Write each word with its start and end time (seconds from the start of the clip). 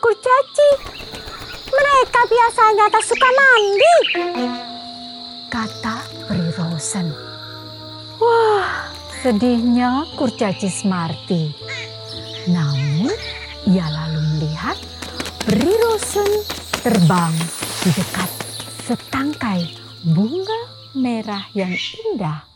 kurcaci. 0.00 0.70
Mereka 1.66 2.20
biasanya 2.30 2.86
tak 2.88 3.04
suka 3.04 3.28
mandi. 3.28 3.96
Kata 5.50 5.96
Pri 6.28 6.46
Rosen. 6.56 7.10
Wah, 8.16 8.88
sedihnya 9.20 10.08
kurcaci 10.16 10.68
Smarty. 10.72 11.52
Namun, 12.48 13.10
ia 13.66 13.86
lalu 13.90 14.20
melihat 14.36 14.78
Pri 15.44 15.70
Rosen 15.84 16.30
terbang 16.82 17.34
di 17.82 17.90
dekat 17.94 18.30
setangkai 18.86 19.66
bunga 20.06 20.60
merah 20.94 21.44
yang 21.52 21.74
indah. 21.74 22.55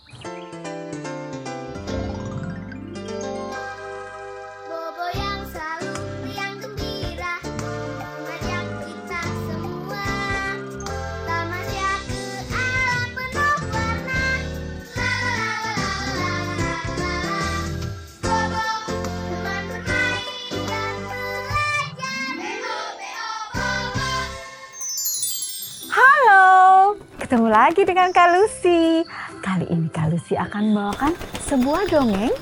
Ketemu 27.31 27.47
lagi 27.47 27.87
dengan 27.87 28.11
Kak 28.11 28.27
Lucy. 28.35 29.07
Kali 29.39 29.63
ini 29.71 29.87
Kak 29.95 30.11
Lucy 30.11 30.35
akan 30.35 30.75
membawakan 30.75 31.15
sebuah 31.47 31.87
dongeng 31.87 32.35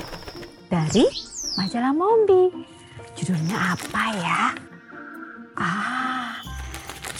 dari 0.65 1.05
majalah 1.61 1.93
Mombi. 1.93 2.49
Judulnya 3.13 3.77
apa 3.77 4.03
ya? 4.17 4.41
Ah, 5.53 6.41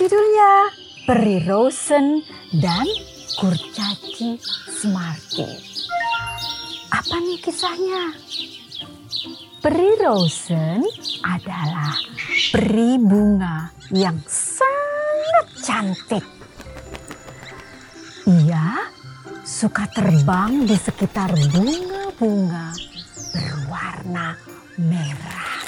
judulnya 0.02 0.74
Peri 1.06 1.46
Rosen 1.46 2.26
dan 2.58 2.90
Kurcaci 3.38 4.42
Smarty. 4.74 5.46
Apa 6.90 7.22
nih 7.22 7.38
kisahnya? 7.38 8.18
Peri 9.62 9.94
Rosen 10.02 10.82
adalah 11.22 11.94
peri 12.50 12.98
bunga 12.98 13.70
yang 13.94 14.18
sangat 14.26 15.46
cantik. 15.62 16.39
Ia 18.30 18.86
suka 19.42 19.90
terbang 19.90 20.62
di 20.70 20.78
sekitar 20.78 21.34
bunga-bunga 21.50 22.78
berwarna 23.34 24.38
merah. 24.78 25.66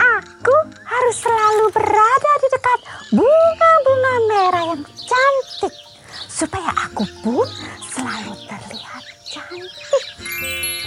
Aku 0.00 0.56
harus 0.88 1.16
selalu 1.20 1.68
berada 1.76 2.32
di 2.40 2.48
dekat 2.48 2.80
bunga-bunga 3.12 4.14
merah 4.24 4.64
yang 4.72 4.82
cantik 5.04 5.74
supaya 6.32 6.72
aku 6.72 7.04
pun 7.20 7.44
selalu 7.92 8.32
terlihat 8.48 9.04
cantik. 9.28 10.04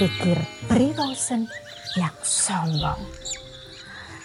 Pikir 0.01 0.37
Pri 0.65 0.89
Rosen 0.97 1.45
yang 1.93 2.17
sombong. 2.25 3.05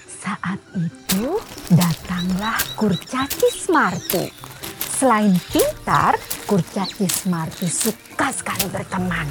Saat 0.08 0.64
itu 0.80 1.36
datanglah 1.68 2.56
kurcaci 2.72 3.52
Smarty. 3.52 4.53
Selain 4.94 5.34
pintar, 5.50 6.14
kurcaci 6.46 7.10
Smarty 7.10 7.66
suka 7.66 8.30
sekali 8.30 8.70
berteman. 8.70 9.26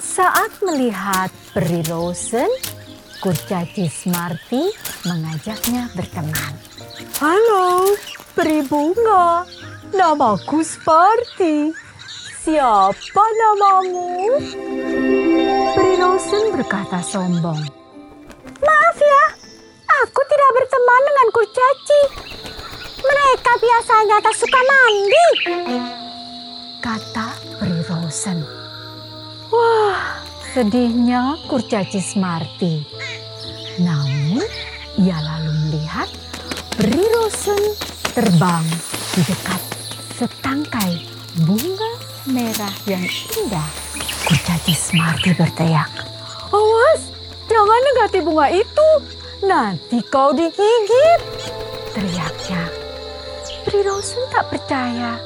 Saat 0.00 0.64
melihat 0.64 1.28
Peri 1.52 1.84
Rosen, 1.84 2.48
kurcaci 3.20 3.92
Smarty 3.92 4.72
mengajaknya 5.04 5.92
berteman. 5.92 6.56
Halo, 7.20 7.92
Peri 8.32 8.64
Bunga. 8.64 9.44
Namaku 9.92 10.64
Smarty. 10.64 11.68
Siapa 12.40 13.24
namamu? 13.36 14.32
Peri 15.76 15.94
Rosen 16.00 16.56
berkata 16.56 17.04
sombong. 17.04 17.60
Maaf 18.64 18.96
ya, 18.96 19.24
aku 20.08 20.20
tidak 20.24 20.50
berteman 20.56 21.02
dengan 21.04 21.28
kurcaci. 21.36 22.00
Mereka 23.28 23.60
biasanya 23.60 24.16
tak 24.24 24.36
suka 24.40 24.56
mandi. 24.56 25.26
Kata 26.80 27.36
Peri 27.60 27.76
Rosen. 27.84 28.40
Wah, 29.52 30.24
sedihnya 30.56 31.36
kurcaci 31.44 32.00
Smarty. 32.00 32.88
Namun, 33.84 34.40
ia 34.96 35.20
lalu 35.20 35.52
melihat 35.68 36.08
Peri 36.72 37.04
Rosen 37.20 37.60
terbang 38.16 38.64
di 39.12 39.20
dekat 39.20 39.60
setangkai 40.16 40.96
bunga 41.44 42.00
merah 42.32 42.72
yang 42.88 43.04
indah. 43.36 43.68
Kurcaci 44.24 44.72
Smarty 44.72 45.36
berteriak. 45.36 45.92
Awas, 46.48 47.12
jangan 47.44 47.80
dekati 47.92 48.24
bunga 48.24 48.48
itu. 48.56 48.88
Nanti 49.44 50.00
kau 50.08 50.32
digigit. 50.32 51.37
Peri 53.66 53.80
Rosen 53.82 54.22
tak 54.30 54.46
percaya. 54.52 55.18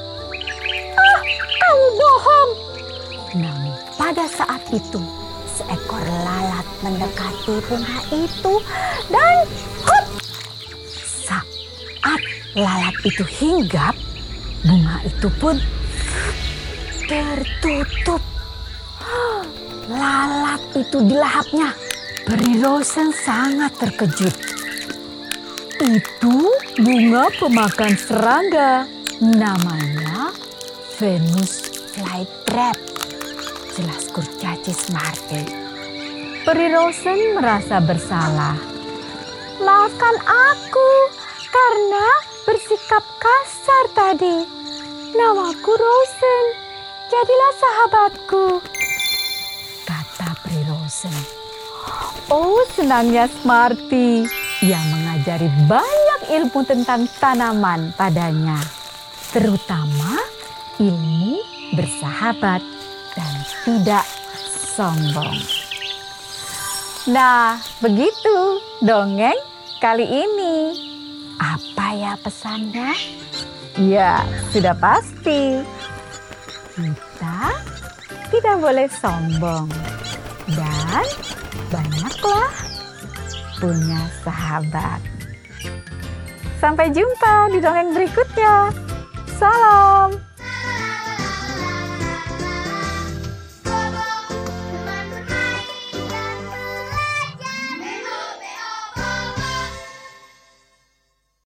Ah, 0.97 1.21
kamu 1.59 1.85
bohong. 1.99 2.51
Namun 3.37 3.73
pada 3.97 4.25
saat 4.29 4.61
itu 4.73 5.01
seekor 5.53 6.01
lalat 6.25 6.65
mendekati 6.81 7.55
bunga 7.69 7.97
itu 8.09 8.53
dan 9.13 9.45
hop! 9.85 10.05
Saat 10.97 12.21
lalat 12.57 12.95
itu 13.05 13.23
hinggap, 13.25 13.93
bunga 14.65 14.97
itu 15.05 15.27
pun 15.37 15.55
tertutup. 17.05 18.21
Lalat 19.91 20.63
itu 20.79 20.97
dilahapnya. 21.03 21.75
Peri 22.23 22.55
Rosen 22.63 23.11
sangat 23.11 23.75
terkejut. 23.77 24.31
Itu 25.83 26.47
bunga 26.79 27.29
pemakan 27.37 27.93
serangga. 27.93 28.89
Namanya 29.21 30.33
Venus 30.97 31.69
flytrap. 31.93 32.77
Jelas 33.77 34.09
kurcaci 34.09 34.73
Smarty. 34.73 35.41
Peri 36.43 36.67
Rosen 36.73 37.37
merasa 37.37 37.77
bersalah. 37.77 38.57
Maafkan 39.61 40.17
aku 40.25 40.91
karena 41.53 42.07
bersikap 42.43 43.05
kasar 43.21 43.85
tadi. 43.93 44.37
Namaku 45.13 45.71
Rosen. 45.77 46.45
Jadilah 47.13 47.53
sahabatku. 47.61 48.45
Kata 49.85 50.29
Peri 50.41 50.61
Rosen. 50.65 51.43
Oh 52.33 52.65
senangnya 52.73 53.29
Smarty 53.29 54.25
yang 54.63 54.83
mengajari 54.89 55.51
banyak 55.67 56.12
ilmu 56.27 56.63
tentang 56.63 57.07
tanaman 57.19 57.91
padanya. 57.95 58.59
Terutama 59.33 60.21
ilmu 60.79 61.41
bersahabat 61.73 62.61
dan 63.13 63.33
tidak 63.65 64.05
sombong. 64.77 65.37
Nah, 67.09 67.59
begitu 67.83 68.63
dongeng 68.79 69.37
kali 69.83 70.07
ini. 70.07 70.55
Apa 71.35 71.97
ya 71.97 72.13
pesannya? 72.21 72.95
Ya, 73.75 74.23
sudah 74.53 74.77
pasti. 74.77 75.59
Kita 76.73 77.39
tidak 78.29 78.55
boleh 78.61 78.87
sombong 78.89 79.67
dan 80.53 81.05
banyaklah 81.69 82.53
punya 83.57 84.01
sahabat. 84.21 85.01
Sampai 86.63 86.95
jumpa 86.95 87.51
di 87.51 87.59
dongeng 87.59 87.91
berikutnya. 87.91 88.71
Salam. 89.35 90.15